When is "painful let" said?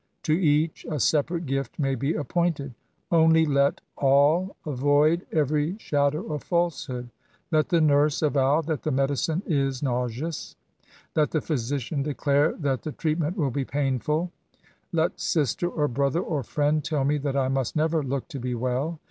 13.63-15.19